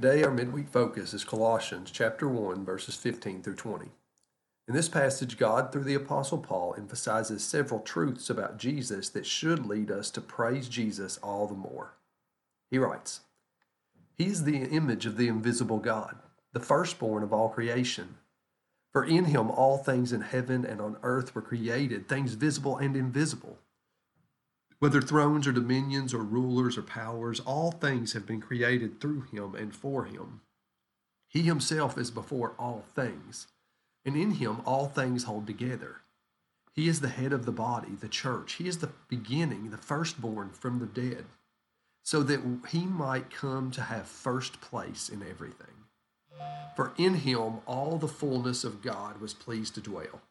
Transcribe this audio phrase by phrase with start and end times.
[0.00, 3.90] Today, our midweek focus is Colossians chapter 1, verses 15 through 20.
[4.66, 9.66] In this passage, God, through the Apostle Paul, emphasizes several truths about Jesus that should
[9.66, 11.98] lead us to praise Jesus all the more.
[12.70, 13.20] He writes,
[14.16, 16.16] He is the image of the invisible God,
[16.54, 18.16] the firstborn of all creation.
[18.94, 22.96] For in him all things in heaven and on earth were created, things visible and
[22.96, 23.58] invisible.
[24.80, 29.54] Whether thrones or dominions or rulers or powers, all things have been created through him
[29.54, 30.40] and for him.
[31.28, 33.46] He himself is before all things,
[34.06, 36.00] and in him all things hold together.
[36.72, 38.54] He is the head of the body, the church.
[38.54, 41.26] He is the beginning, the firstborn from the dead,
[42.02, 42.40] so that
[42.70, 45.66] he might come to have first place in everything.
[46.74, 50.22] For in him all the fullness of God was pleased to dwell.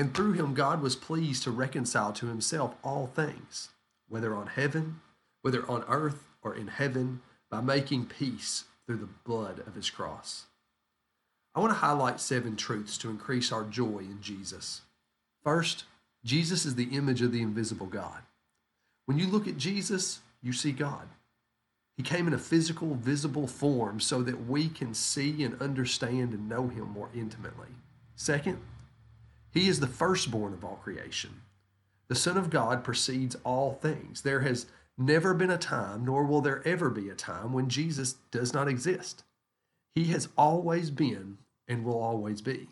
[0.00, 3.68] And through him God was pleased to reconcile to himself all things,
[4.08, 5.02] whether on heaven,
[5.42, 10.46] whether on earth, or in heaven, by making peace through the blood of his cross.
[11.54, 14.80] I want to highlight seven truths to increase our joy in Jesus.
[15.44, 15.84] First,
[16.24, 18.22] Jesus is the image of the invisible God.
[19.04, 21.08] When you look at Jesus, you see God.
[21.98, 26.48] He came in a physical, visible form so that we can see and understand and
[26.48, 27.68] know him more intimately.
[28.16, 28.62] Second,
[29.52, 31.42] he is the firstborn of all creation.
[32.08, 34.22] The Son of God precedes all things.
[34.22, 34.66] There has
[34.98, 38.68] never been a time, nor will there ever be a time, when Jesus does not
[38.68, 39.24] exist.
[39.94, 42.68] He has always been and will always be.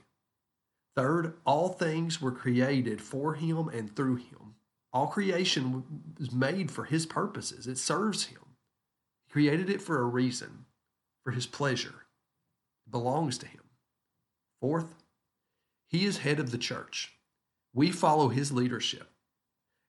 [0.96, 4.54] Third, all things were created for him and through him.
[4.92, 5.84] All creation
[6.18, 8.40] was made for his purposes, it serves him.
[9.26, 10.64] He created it for a reason,
[11.24, 12.06] for his pleasure.
[12.86, 13.62] It belongs to him.
[14.60, 14.94] Fourth,
[15.88, 17.14] he is head of the church.
[17.74, 19.10] We follow his leadership.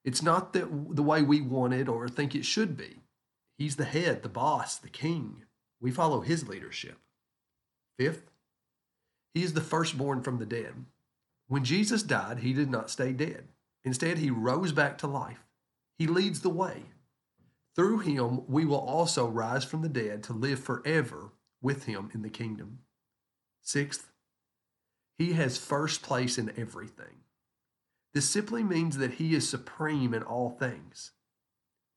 [0.04, 0.66] It's not the
[1.04, 3.02] way we want it or think it should be.
[3.58, 5.44] He's the head, the boss, the king.
[5.82, 6.98] We follow his leadership.
[7.98, 8.32] Fifth,
[9.34, 10.86] he is the firstborn from the dead.
[11.48, 13.50] When Jesus died, he did not stay dead.
[13.84, 15.46] Instead, he rose back to life.
[15.98, 16.84] He leads the way.
[17.76, 21.32] Through him, we will also rise from the dead to live forever
[21.62, 22.80] with him in the kingdom.
[23.62, 24.10] Sixth,
[25.20, 27.24] he has first place in everything.
[28.14, 31.12] This simply means that he is supreme in all things.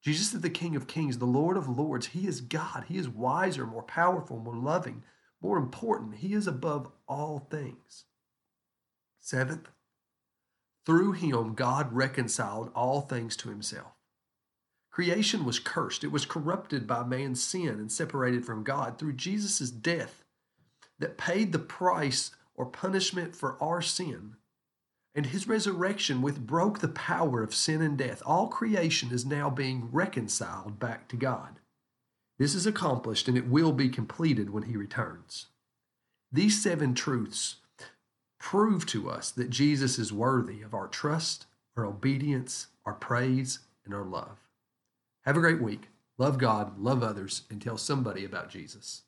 [0.03, 2.09] Jesus is the King of Kings, the Lord of Lords.
[2.09, 2.87] He is God.
[2.89, 5.05] He is wiser, more powerful, more loving,
[5.41, 6.17] more important.
[6.17, 8.07] He is above all things.
[9.21, 9.69] Seventh,
[10.85, 13.93] through him, God reconciled all things to himself.
[14.91, 16.03] Creation was cursed.
[16.03, 20.25] It was corrupted by man's sin and separated from God through Jesus' death
[20.99, 24.37] that paid the price or punishment for our sin.
[25.17, 28.23] And his resurrection with broke the power of sin and death.
[28.25, 31.59] All creation is now being reconciled back to God.
[32.39, 35.47] This is accomplished and it will be completed when he returns.
[36.31, 37.57] These seven truths
[38.39, 41.47] prove to us that Jesus is worthy of our trust,
[41.77, 44.39] our obedience, our praise, and our love.
[45.23, 45.89] Have a great week.
[46.17, 49.03] Love God, love others, and tell somebody about Jesus.